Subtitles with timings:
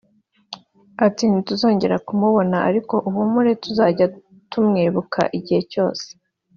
[1.05, 4.05] uti ntituzongera kumubona ariko uhumure tuzajya
[4.51, 6.05] tumwibuka igihe cyose